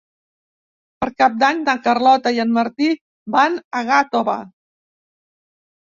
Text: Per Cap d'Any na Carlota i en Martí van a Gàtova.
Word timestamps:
Per 1.03 1.09
Cap 1.23 1.35
d'Any 1.43 1.61
na 1.67 1.75
Carlota 1.89 2.33
i 2.37 2.43
en 2.45 2.55
Martí 2.57 2.89
van 3.37 3.61
a 3.81 3.85
Gàtova. 3.91 4.39